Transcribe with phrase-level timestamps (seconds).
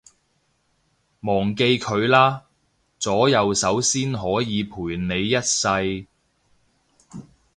[1.19, 2.45] 忘記佢啦，
[2.97, 6.07] 左右手先可以陪你一世